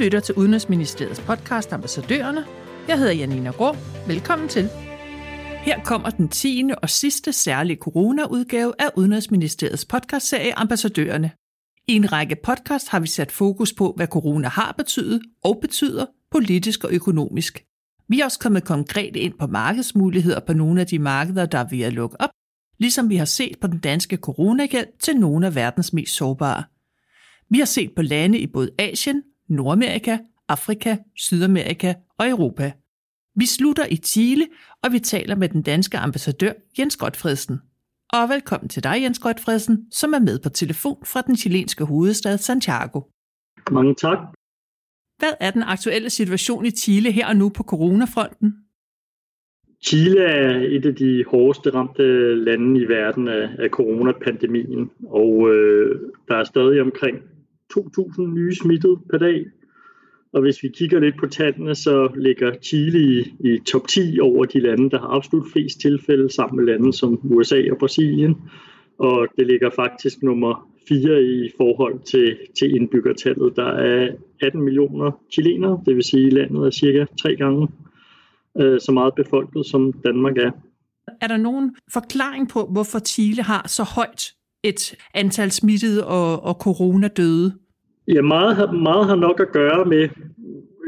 [0.00, 2.44] lytter til Udenrigsministeriets podcast Ambassadørerne.
[2.88, 3.76] Jeg hedder Janina Grå.
[4.06, 4.68] Velkommen til.
[5.64, 6.64] Her kommer den 10.
[6.82, 11.30] og sidste særlige corona-udgave af Udenrigsministeriets podcastserie Ambassadørerne.
[11.88, 16.06] I en række podcast har vi sat fokus på, hvad corona har betydet og betyder
[16.30, 17.64] politisk og økonomisk.
[18.08, 21.68] Vi er også kommet konkret ind på markedsmuligheder på nogle af de markeder, der er
[21.70, 22.30] ved at lukke op,
[22.78, 26.64] ligesom vi har set på den danske coronahjælp til nogle af verdens mest sårbare.
[27.50, 30.18] Vi har set på lande i både Asien, Nordamerika,
[30.48, 32.72] Afrika, Sydamerika og Europa.
[33.36, 34.46] Vi slutter i Chile,
[34.82, 37.60] og vi taler med den danske ambassadør Jens Godfredsen.
[38.12, 42.38] Og velkommen til dig, Jens Godfredsen, som er med på telefon fra den chilenske hovedstad
[42.38, 43.00] Santiago.
[43.70, 44.18] Mange tak.
[45.18, 48.54] Hvad er den aktuelle situation i Chile her og nu på coronafronten?
[49.84, 56.00] Chile er et af de hårdeste ramte lande i verden af, af coronapandemien, og øh,
[56.28, 57.18] der er stadig omkring
[57.78, 59.44] 2.000 nye smittede per dag.
[60.32, 64.44] Og hvis vi kigger lidt på tallene, så ligger Chile i, i top 10 over
[64.44, 68.36] de lande, der har absolut flest tilfælde, sammen med lande som USA og Brasilien.
[68.98, 73.56] Og det ligger faktisk nummer 4 i forhold til, til indbyggertallet.
[73.56, 74.08] Der er
[74.42, 77.68] 18 millioner chilenere, det vil sige, at landet er cirka tre gange
[78.60, 80.50] øh, så meget befolket, som Danmark er.
[81.20, 86.54] Er der nogen forklaring på, hvorfor Chile har så højt et antal smittede og, og
[86.54, 87.54] coronadøde?
[88.08, 90.08] Ja, meget, meget har nok at gøre med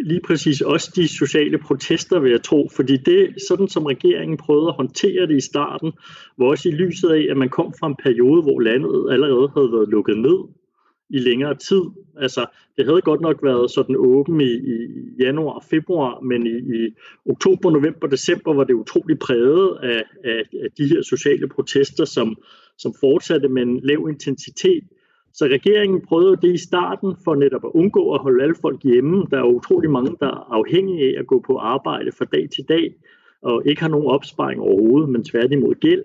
[0.05, 4.69] lige præcis også de sociale protester, vil jeg tro, fordi det, sådan som regeringen prøvede
[4.69, 5.93] at håndtere det i starten,
[6.39, 9.73] var også i lyset af, at man kom fra en periode, hvor landet allerede havde
[9.73, 10.39] været lukket ned
[11.13, 11.83] i længere tid.
[12.17, 12.47] Altså,
[12.77, 14.77] det havde godt nok været sådan åben i, i
[15.21, 16.95] januar og februar, men i, i
[17.31, 22.37] oktober, november, december var det utrolig præget af, af, af de her sociale protester, som,
[22.79, 24.85] som fortsatte med en lav intensitet.
[25.35, 29.27] Så regeringen prøvede det i starten for netop at undgå at holde alle folk hjemme.
[29.31, 32.65] Der er utrolig mange, der er afhængige af at gå på arbejde fra dag til
[32.69, 32.95] dag,
[33.43, 36.03] og ikke har nogen opsparing overhovedet, men tværtimod gæld.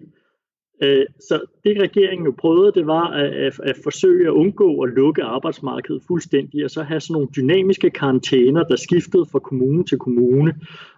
[0.84, 4.94] Øh, så det regeringen jo prøvede, det var at, at, at forsøge at undgå at
[4.94, 9.98] lukke arbejdsmarkedet fuldstændig, og så have sådan nogle dynamiske karantæner, der skiftede fra kommune til
[9.98, 10.54] kommune.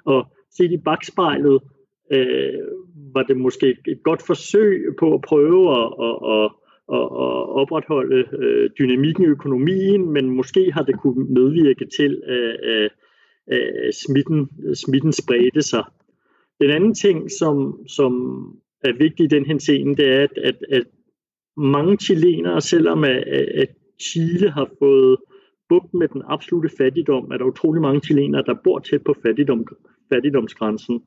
[0.06, 1.60] Og set i bagspejlet
[2.14, 2.54] øh,
[3.14, 6.50] var det måske et godt forsøg på at prøve at, at, at,
[6.98, 12.70] at, at opretholde øh, dynamikken i økonomien, men måske har det kunne medvirke til, at,
[12.74, 12.92] at,
[13.48, 15.84] at smitten, smitten spredte sig.
[16.62, 18.14] Den anden ting, som, som
[18.84, 20.84] er vigtig i den her scene, det er, at, at, at
[21.58, 23.18] mange chilenere, selvom at,
[23.64, 23.70] at
[24.02, 25.18] Chile har fået
[25.70, 29.68] bugt med den absolute fattigdom, er der utrolig mange chilenere, der bor tæt på fattigdom,
[30.14, 31.02] fattigdomsgrænsen.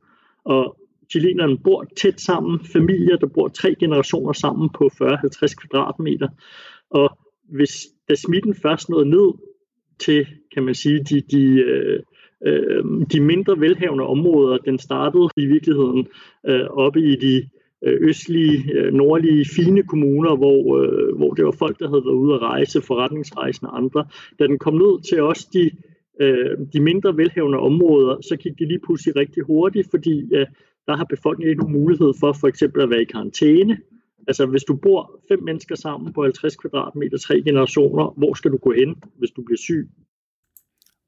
[0.44, 0.76] Og
[1.10, 6.28] chilenerne bor tæt sammen, familier, der bor tre generationer sammen på 40-50 kvadratmeter.
[6.90, 7.18] Og
[7.48, 7.72] hvis
[8.08, 9.32] da smitten først nåede ned
[9.98, 12.00] til, kan man sige, de, de, øh,
[12.46, 16.06] øh de mindre velhavende områder, den startede i virkeligheden
[16.46, 17.48] øh, oppe i de
[17.86, 22.14] Øh, østlige, øh, nordlige, fine kommuner, hvor, øh, hvor det var folk, der havde været
[22.14, 24.06] ude at rejse, forretningsrejsende og andre.
[24.38, 25.70] Da den kom ned til os, de,
[26.20, 30.30] øh, de mindre velhavende områder, så gik det lige pludselig rigtig hurtigt, fordi
[30.86, 33.78] der har befolkningen ikke nogen mulighed for for eksempel at være i karantæne.
[34.28, 38.56] Altså hvis du bor fem mennesker sammen på 50 kvadratmeter, tre generationer, hvor skal du
[38.56, 39.88] gå hen, hvis du bliver syg?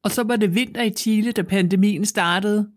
[0.05, 2.71] Og så var det vinter i Chile, da pandemien startede.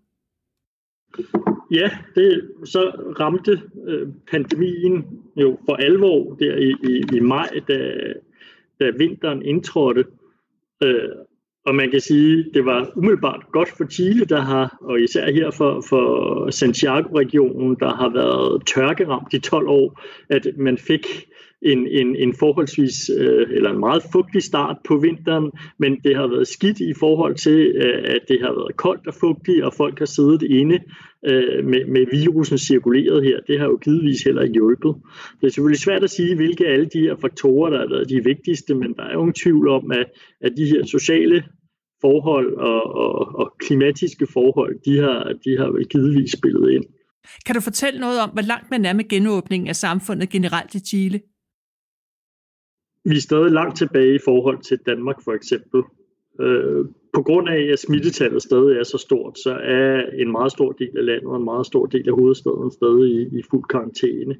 [1.71, 5.05] Ja, det, så ramte øh, pandemien
[5.35, 7.93] jo for alvor der i, i, i maj, da,
[8.79, 10.05] da vinteren indtrådte.
[10.83, 11.09] Øh,
[11.65, 15.51] og man kan sige, det var umiddelbart godt for Chile, der har, og især her
[15.51, 21.05] for, for Santiago-regionen, der har været tørkeramt i 12 år, at man fik
[21.61, 26.27] en, en, en forholdsvis, øh, eller en meget fugtig start på vinteren, men det har
[26.27, 29.99] været skidt i forhold til, øh, at det har været koldt og fugtigt, og folk
[29.99, 30.79] har siddet inde
[31.25, 33.39] øh, med, med virusen cirkuleret her.
[33.47, 34.95] Det har jo givetvis heller ikke hjulpet.
[35.41, 38.09] Det er selvfølgelig svært at sige, hvilke af alle de her faktorer, der har været
[38.09, 40.05] de vigtigste, men der er jo ingen tvivl om, at,
[40.41, 41.43] at de her sociale
[42.01, 46.83] forhold og, og, og klimatiske forhold, de har, de har vel givetvis spillet ind.
[47.45, 50.79] Kan du fortælle noget om, hvor langt man er med genåbningen af samfundet generelt i
[50.79, 51.19] Chile?
[53.09, 55.83] Vi er stadig langt tilbage i forhold til Danmark for eksempel.
[56.41, 60.71] Øh, på grund af, at smittetallet stadig er så stort, så er en meget stor
[60.71, 64.35] del af landet og en meget stor del af hovedstaden stadig i, i fuld karantæne.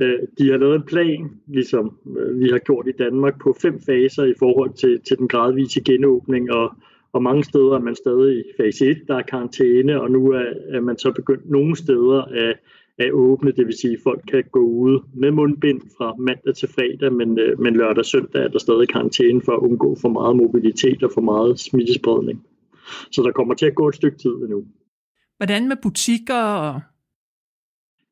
[0.00, 3.80] Øh, de har lavet en plan, ligesom øh, vi har gjort i Danmark, på fem
[3.86, 6.74] faser i forhold til, til den gradvise genåbning, og,
[7.16, 10.46] og mange steder er man stadig i fase 1, der er karantæne, og nu er,
[10.68, 12.56] er man så begyndt nogle steder at,
[12.98, 16.68] er åbne, det vil sige, at folk kan gå ud med mundbind fra mandag til
[16.68, 20.08] fredag, men, øh, men lørdag og søndag er der stadig karantæne for at undgå for
[20.08, 22.46] meget mobilitet og for meget smittespredning.
[23.10, 24.64] Så der kommer til at gå et stykke tid endnu.
[25.38, 26.80] Hvordan med butikker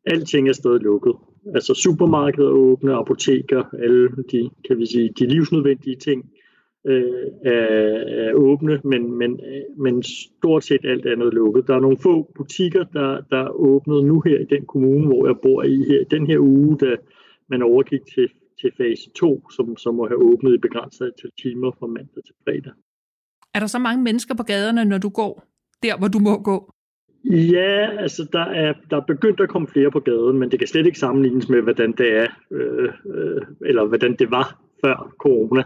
[0.07, 1.15] alting er stadig lukket.
[1.55, 6.31] Altså supermarkeder åbne, apoteker, alle de, kan vi sige, de livsnødvendige ting
[6.87, 7.63] øh, er,
[8.25, 9.41] er åbne, men, men,
[9.77, 11.67] men stort set alt andet lukket.
[11.67, 15.27] Der er nogle få butikker, der, der er åbnet nu her i den kommune, hvor
[15.27, 16.97] jeg bor i her, den her uge, da
[17.49, 18.29] man overgik til,
[18.61, 22.35] til fase 2, som, som må have åbnet i begrænset antal timer fra mandag til
[22.45, 22.73] fredag.
[23.55, 25.45] Er der så mange mennesker på gaderne, når du går
[25.83, 26.75] der, hvor du må gå?
[27.25, 30.69] Ja, altså der er, der er begyndt at komme flere på gaden, men det kan
[30.69, 35.63] slet ikke sammenlignes med, hvordan det er, øh, øh, eller hvordan det var før corona.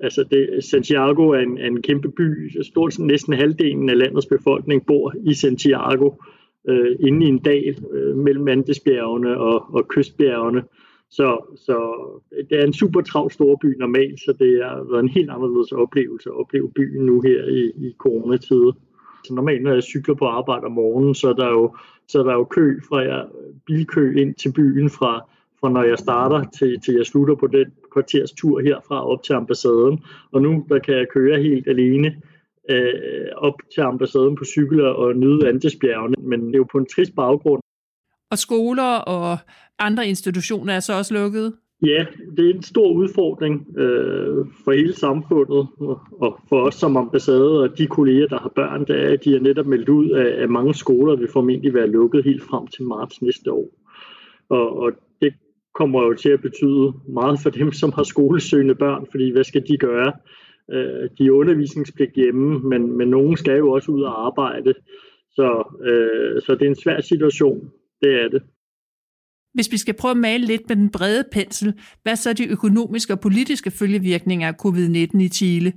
[0.00, 2.50] Altså det, Santiago er en, en kæmpe by.
[2.62, 6.10] Stort set næsten halvdelen af landets befolkning bor i Santiago,
[6.68, 10.62] øh, inde i en dal øh, mellem Andesbjergene og, og kystbjergene.
[11.10, 11.76] Så, så
[12.50, 16.28] det er en super travl storby normalt, så det har været en helt anderledes oplevelse
[16.30, 18.72] at opleve byen nu her i, i coronatider.
[19.24, 21.76] Så normalt, når jeg cykler på arbejde om morgenen, så er der jo,
[22.08, 23.26] så er der jo kø fra jeg,
[23.66, 25.20] bilkø ind til byen fra,
[25.60, 29.32] fra når jeg starter til, til jeg slutter på den kvarters tur herfra op til
[29.32, 30.04] ambassaden.
[30.32, 32.16] Og nu der kan jeg køre helt alene
[32.70, 36.86] øh, op til ambassaden på cykel og nyde Andesbjergene, men det er jo på en
[36.86, 37.62] trist baggrund.
[38.30, 39.38] Og skoler og
[39.78, 41.52] andre institutioner er så også lukket?
[41.82, 42.06] Ja,
[42.36, 45.66] det er en stor udfordring øh, for hele samfundet,
[46.20, 49.36] og for os som ambassade og de kolleger, der har børn, der er, at de
[49.36, 52.84] er netop meldt ud af, at mange skoler vil formentlig være lukket helt frem til
[52.84, 53.68] marts næste år.
[54.48, 55.34] Og, og det
[55.74, 59.64] kommer jo til at betyde meget for dem, som har skolesøgende børn, fordi hvad skal
[59.68, 60.12] de gøre?
[60.70, 64.74] Øh, de er undervisningspligt hjemme, men, men nogen skal jo også ud og arbejde,
[65.30, 67.70] så, øh, så det er en svær situation,
[68.02, 68.42] det er det.
[69.54, 72.48] Hvis vi skal prøve at male lidt med den brede pensel, hvad så er de
[72.48, 75.72] økonomiske og politiske følgevirkninger af covid-19 i Chile?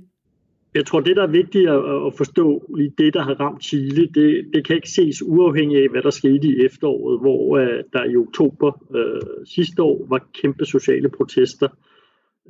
[0.74, 4.46] Jeg tror, det der er vigtigt at forstå lige det, der har ramt Chile, det,
[4.54, 8.16] det kan ikke ses uafhængigt af, hvad der skete i efteråret, hvor uh, der i
[8.16, 11.68] oktober uh, sidste år var kæmpe sociale protester,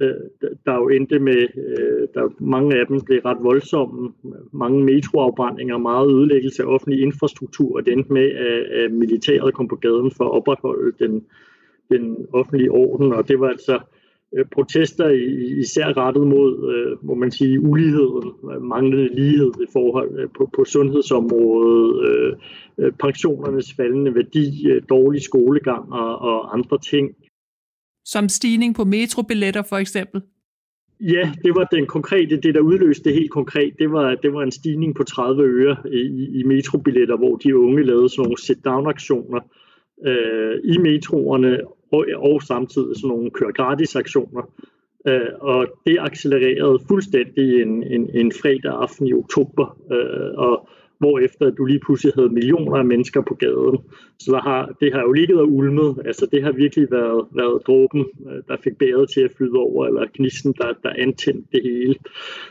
[0.02, 4.12] uh, der jo endte med, uh, der mange af dem blev ret voldsomme,
[4.52, 9.68] mange metroafbrændinger, meget ødelæggelse af offentlig infrastruktur, og det endte med, at, at militæret kom
[9.68, 11.24] på gaden for at opretholde den,
[11.90, 13.80] den offentlige orden, og det var altså
[14.52, 15.08] protester
[15.58, 20.64] især rettet mod, øh, må man sige, uligheden, manglende lighed i forhold øh, på, på
[20.64, 22.38] sundhedsområdet,
[23.00, 27.14] pensionernes faldende værdi, dårlig skolegang og, og andre ting.
[28.04, 30.22] Som stigning på metrobilletter for eksempel?
[31.00, 34.42] Ja, det var den konkrete, det der udløste det helt konkret, det var, det var
[34.42, 39.40] en stigning på 30 øre i, i metrobilletter, hvor de unge lavede sådan nogle sit-down-aktioner
[40.06, 41.60] øh, i metroerne,
[41.92, 44.42] og, og samtidig sådan nogle kør gratis aktioner.
[45.08, 50.68] Øh, og det accelererede fuldstændig en, en, en fredag aften i oktober, øh, og
[51.22, 53.78] efter du lige pludselig havde millioner af mennesker på gaden.
[54.18, 56.02] Så der har, det har jo ligget og ulmet.
[56.04, 59.86] Altså det har virkelig været, været dråben, øh, der fik bæret til at flyde over,
[59.86, 61.94] eller gnisten, der, der antændte det hele.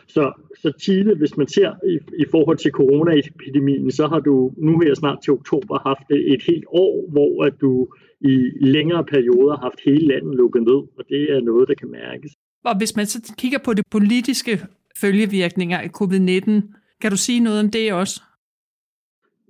[0.07, 0.31] Så,
[0.61, 4.93] så Chile, hvis man ser i, i forhold til coronaepidemien, så har du nu her
[4.93, 7.87] snart til oktober haft et helt år, hvor at du
[8.21, 11.91] i længere perioder har haft hele landet lukket ned, og det er noget, der kan
[11.91, 12.31] mærkes.
[12.65, 14.61] Og hvis man så kigger på det politiske
[15.01, 16.51] følgevirkninger af covid-19,
[17.01, 18.21] kan du sige noget om det også?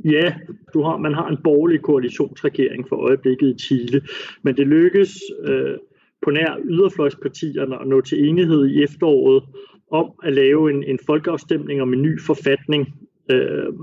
[0.04, 0.34] Ja,
[0.74, 4.02] du har, man har en borgerlig koalitionsregering for øjeblikket i Chile,
[4.42, 5.78] men det lykkes øh,
[6.22, 9.44] på nær yderfløjspartierne at nå til enighed i efteråret
[9.92, 12.94] om at lave en, en folkeafstemning om en ny forfatning.
[13.32, 13.74] Øh,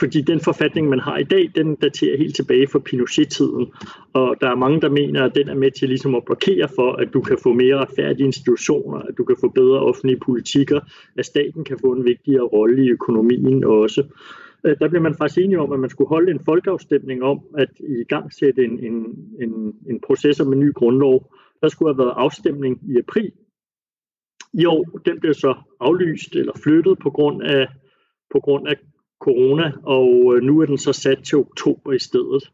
[0.00, 3.66] fordi den forfatning, man har i dag, den daterer helt tilbage fra Pinochet-tiden.
[4.12, 6.92] Og der er mange, der mener, at den er med til ligesom at blokere for,
[6.92, 10.80] at du kan få mere retfærdige institutioner, at du kan få bedre offentlige politikker,
[11.18, 14.00] at staten kan få en vigtigere rolle i økonomien også.
[14.00, 17.40] Øh, Øh, der blev man faktisk enige om, at man skulle holde en folkeafstemning om
[17.58, 18.94] at i gang sætte en, en,
[19.42, 21.32] en, en proces om en ny grundlov.
[21.60, 23.32] Der skulle have været afstemning i april.
[24.52, 27.68] I år, den blev så aflyst eller flyttet på grund af,
[28.32, 28.76] på grund af
[29.20, 32.50] corona, og øh, nu er den så sat til oktober i stedet.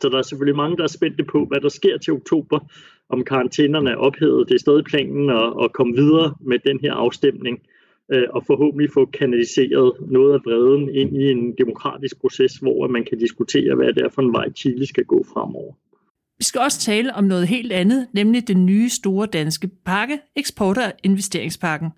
[0.00, 2.58] Så der er selvfølgelig mange, der er spændte på, hvad der sker til oktober,
[3.08, 4.48] om karantænerne er ophævet.
[4.48, 7.62] Det er stadig planen at, at komme videre med den her afstemning,
[8.12, 13.04] øh, og forhåbentlig få kanaliseret noget af vreden ind i en demokratisk proces, hvor man
[13.04, 15.72] kan diskutere, hvad det er for en vej Chile skal gå fremover.
[16.38, 20.78] Vi skal også tale om noget helt andet, nemlig den nye store danske pakke, eksport-
[20.78, 21.90] og investeringspakken.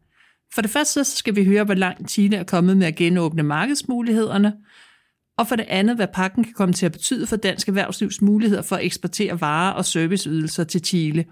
[0.55, 3.43] For det første så skal vi høre, hvor langt Chile er kommet med at genåbne
[3.43, 4.53] markedsmulighederne,
[5.39, 8.63] og for det andet, hvad pakken kan komme til at betyde for dansk erhvervslivs muligheder
[8.63, 11.25] for at eksportere varer og serviceydelser til Chile.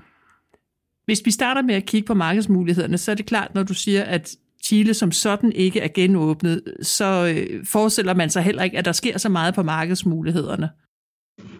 [1.04, 4.04] Hvis vi starter med at kigge på markedsmulighederne, så er det klart, når du siger,
[4.04, 8.84] at Chile som sådan ikke er genåbnet, så øh, forestiller man sig heller ikke, at
[8.84, 10.70] der sker så meget på markedsmulighederne.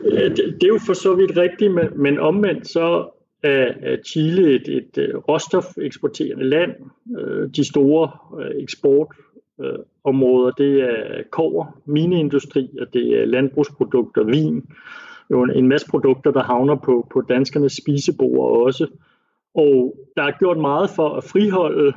[0.04, 3.10] Øh, det, er jo for så vidt rigtigt, men, omvendt så
[3.42, 6.70] er Chile et, et øh, råstofeksporterende land.
[7.56, 8.10] De store
[8.60, 14.64] eksportområder, det er kover, mineindustri, og det er landbrugsprodukter, vin.
[15.30, 18.86] Jo en masse produkter, der havner på, på danskernes spisebord også.
[19.54, 21.92] Og der er gjort meget for at friholde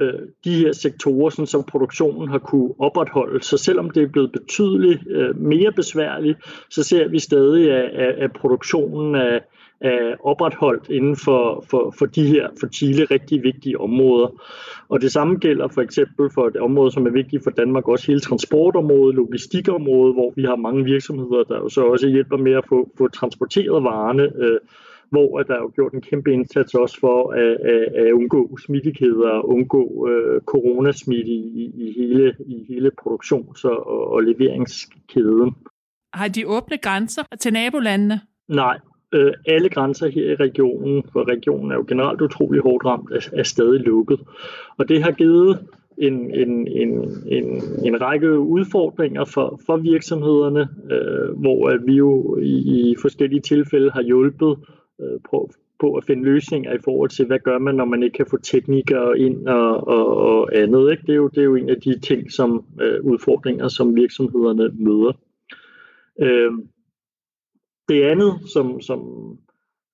[0.00, 3.44] øh, de her sektorer, sådan som produktionen har kunne opretholde.
[3.44, 6.38] Så selvom det er blevet betydeligt øh, mere besværligt,
[6.70, 9.38] så ser vi stadig, at, at, at produktionen er,
[9.80, 14.42] er opretholdt inden for, for, for de her for Chile rigtig vigtige områder.
[14.88, 18.06] Og det samme gælder for eksempel for et område, som er vigtigt for Danmark, også
[18.06, 22.64] hele transportområdet, logistikområdet, hvor vi har mange virksomheder, der jo så også hjælper med at
[22.68, 24.60] få, få transporteret varerne øh,
[25.10, 29.28] hvor der er jo gjort en kæmpe indsats også for at, at, at undgå smittekæder
[29.28, 35.54] og undgå øh, coronasmitte i, i, hele, i hele produktions- og, og leveringskæden.
[36.12, 38.20] Har de åbne grænser til nabolandene?
[38.48, 38.78] Nej,
[39.14, 43.38] øh, alle grænser her i regionen, for regionen er jo generelt utrolig hårdt ramt, er,
[43.38, 44.20] er stadig lukket.
[44.78, 45.58] Og det har givet
[45.98, 46.90] en, en, en,
[47.26, 53.40] en, en række udfordringer for, for virksomhederne, øh, hvor at vi jo i, i forskellige
[53.40, 54.56] tilfælde har hjulpet
[55.00, 55.50] øh, på,
[55.80, 58.36] på at finde løsninger i forhold til, hvad gør man, når man ikke kan få
[58.36, 60.90] teknikere ind og, og, og andet.
[60.90, 61.02] Ikke?
[61.06, 64.70] Det, er jo, det er jo en af de ting, som øh, udfordringer, som virksomhederne
[64.74, 65.12] møder.
[66.22, 66.52] Øh,
[67.88, 69.00] det andet, som, som,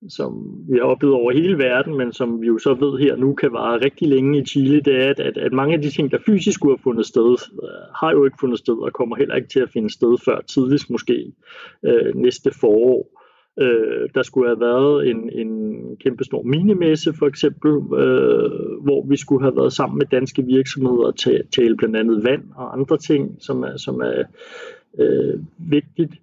[0.09, 0.31] som
[0.69, 3.53] vi har oplevet over hele verden, men som vi jo så ved her nu kan
[3.53, 6.17] vare rigtig længe i Chile, det er, at, at, at mange af de ting, der
[6.25, 7.31] fysisk skulle have fundet sted,
[7.63, 10.41] øh, har jo ikke fundet sted og kommer heller ikke til at finde sted før
[10.41, 11.33] tidligst måske
[11.85, 13.14] øh, næste forår.
[13.61, 19.17] Øh, der skulle have været en, en kæmpe stor minemesse for eksempel, øh, hvor vi
[19.17, 22.97] skulle have været sammen med danske virksomheder og tale, tale blandt andet vand og andre
[22.97, 24.23] ting, som er, som er
[24.99, 26.13] øh, vigtigt.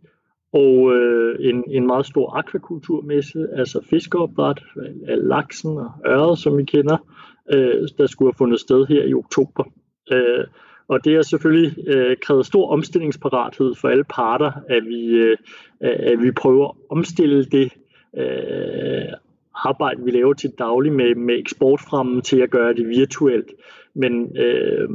[0.52, 4.62] Og øh, en, en meget stor akvakulturmesse, altså fiskeopdræt
[5.08, 6.96] af laksen og øret, som vi kender,
[7.52, 9.64] øh, der skulle have fundet sted her i oktober.
[10.12, 10.44] Øh,
[10.92, 15.36] og det har selvfølgelig øh, krævet stor omstillingsparathed for alle parter, at vi, øh,
[15.80, 17.72] at vi prøver at omstille det
[18.16, 19.12] øh,
[19.54, 23.52] arbejde, vi laver til daglig med, med eksportfremmen til at gøre det virtuelt.
[23.94, 24.90] Men, øh,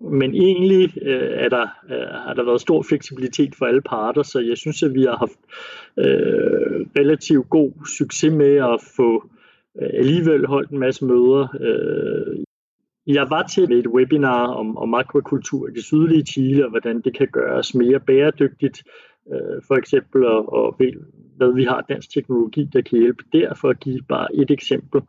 [0.00, 4.40] men egentlig øh, er der, øh, har der været stor fleksibilitet for alle parter, så
[4.40, 5.38] jeg synes, at vi har haft
[5.98, 9.30] øh, relativt god succes med at få
[9.82, 12.44] øh, alligevel holdt en masse møder øh,
[13.14, 17.16] jeg var til et webinar om, om akvakultur i det sydlige Chile, og hvordan det
[17.16, 18.82] kan gøres mere bæredygtigt,
[19.32, 20.76] øh, for eksempel, og, og
[21.36, 25.00] hvad vi har dansk teknologi, der kan hjælpe der, for at give bare et eksempel.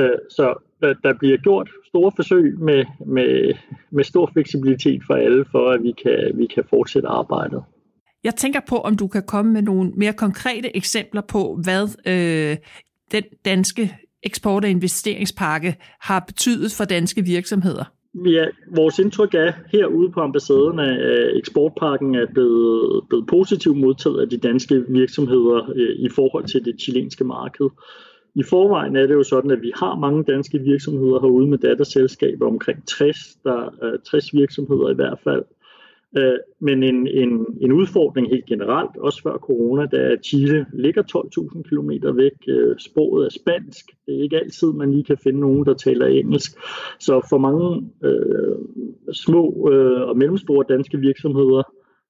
[0.00, 3.54] Øh, så der bliver gjort store forsøg med, med,
[3.90, 7.62] med stor fleksibilitet for alle, for at vi kan, vi kan fortsætte arbejdet.
[8.24, 12.56] Jeg tænker på, om du kan komme med nogle mere konkrete eksempler på, hvad øh,
[13.12, 17.84] den danske eksport- og investeringspakke har betydet for danske virksomheder?
[18.14, 18.44] Ja,
[18.76, 24.28] vores indtryk er herude på ambassaden, at øh, eksportpakken er blevet, blevet positivt modtaget af
[24.28, 27.66] de danske virksomheder øh, i forhold til det chilenske marked.
[28.34, 32.46] I forvejen er det jo sådan, at vi har mange danske virksomheder herude med datterselskaber,
[32.46, 35.44] omkring 60, der øh, er 60 virksomheder i hvert fald,
[36.18, 41.62] Øh, men en, en, en udfordring helt generelt, også før corona, da Chile ligger 12.000
[41.62, 42.32] km væk.
[42.48, 43.84] Øh, sproget er spansk.
[44.06, 46.52] Det er ikke altid, man lige kan finde nogen, der taler engelsk.
[47.00, 48.56] Så for mange øh,
[49.12, 51.62] små øh, og mellemstore danske virksomheder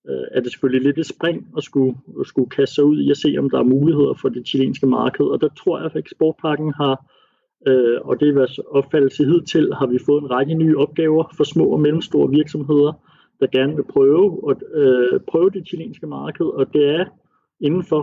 [0.09, 3.11] øh, er det selvfølgelig lidt et spring at skulle, at skulle kaste sig ud i
[3.11, 5.25] at se, om der er muligheder for det chilenske marked.
[5.25, 7.13] Og der tror jeg, at eksportpakken har
[7.67, 11.45] Øh, og det er vores opfattelse hidtil, har vi fået en række nye opgaver for
[11.45, 12.93] små og mellemstore virksomheder,
[13.43, 17.05] der gerne vil prøve, at, øh, prøve det chilenske marked, og det er
[17.61, 18.01] inden for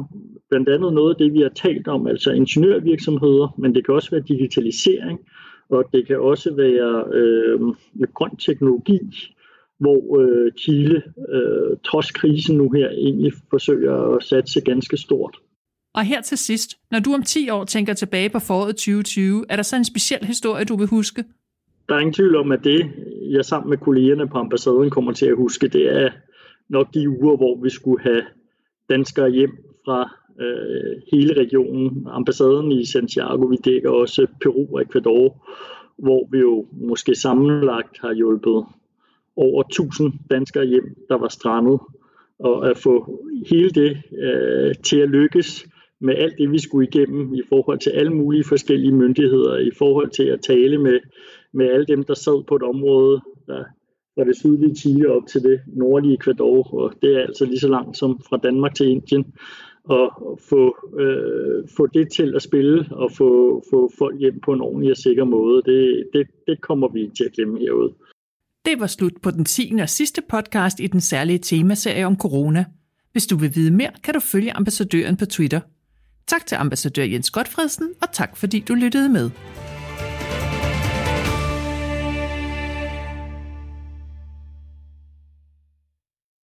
[0.49, 4.11] blandt andet noget af det, vi har talt om, altså ingeniørvirksomheder, men det kan også
[4.11, 5.19] være digitalisering,
[5.69, 7.59] og det kan også være øh,
[8.13, 8.99] grøn teknologi,
[9.79, 15.37] hvor øh, Chile, øh, trods krisen nu her, egentlig forsøger at satse ganske stort.
[15.93, 19.55] Og her til sidst, når du om 10 år tænker tilbage på foråret 2020, er
[19.55, 21.23] der så en speciel historie, du vil huske?
[21.89, 22.91] Der er ingen tvivl om, at det,
[23.29, 26.09] jeg sammen med kollegerne på ambassaden kommer til at huske, det er
[26.69, 28.21] nok de uger, hvor vi skulle have
[28.89, 29.51] danskere hjem
[29.85, 32.07] fra øh, hele regionen.
[32.09, 35.47] Ambassaden i Santiago, vi dækker også Peru og Ecuador,
[35.97, 38.65] hvor vi jo måske sammenlagt har hjulpet
[39.35, 41.79] over 1000 danskere hjem, der var strandet
[42.39, 45.67] og at få hele det øh, til at lykkes
[46.01, 50.09] med alt det, vi skulle igennem i forhold til alle mulige forskellige myndigheder, i forhold
[50.09, 50.99] til at tale med,
[51.53, 53.63] med alle dem, der sad på et område, der
[54.15, 57.67] fra det sydlige Chile op til det nordlige Ecuador, og det er altså lige så
[57.67, 59.25] langt som fra Danmark til Indien,
[59.83, 64.61] og få, øh, få det til at spille og få, få folk hjem på en
[64.61, 67.93] ordentlig og sikker måde, det, det, det kommer vi til at glemme herude.
[68.65, 69.79] Det var slut på den 10.
[69.81, 72.65] og sidste podcast i den særlige temaserie om corona.
[73.11, 75.59] Hvis du vil vide mere, kan du følge ambassadøren på Twitter.
[76.27, 79.29] Tak til ambassadør Jens Godfredsen, og tak fordi du lyttede med.